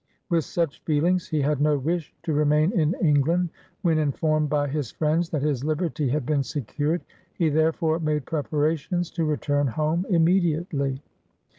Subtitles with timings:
[0.31, 3.49] With such feelings, he had no wish to remain in England,
[3.83, 7.01] when informed by his friends that his liberty had been secured;
[7.35, 11.03] he there fore made preparations to return home immediately.